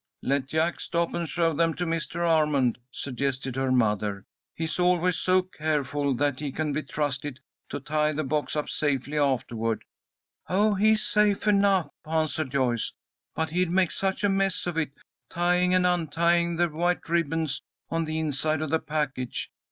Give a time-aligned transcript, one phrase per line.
[0.23, 2.21] "Let Jack stop and show them to Mr.
[2.21, 4.25] Armond," suggested her mother.
[4.55, 7.39] "He's always so careful that he can be trusted
[7.69, 9.83] to tie the box up safely afterward."
[10.49, 12.91] "Oh, he's safe enough," answered Joyce,
[13.35, 14.91] "but he'd make such a mess of it,
[15.29, 17.61] tying and untying the white ribbons
[17.91, 19.51] on the inside of the package.